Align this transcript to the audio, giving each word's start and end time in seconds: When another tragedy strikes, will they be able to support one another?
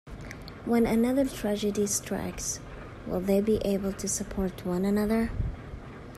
When 0.65 0.87
another 0.87 1.25
tragedy 1.25 1.85
strikes, 1.85 2.59
will 3.05 3.19
they 3.21 3.39
be 3.39 3.57
able 3.57 3.93
to 3.93 4.07
support 4.07 4.65
one 4.65 4.83
another? 4.83 5.29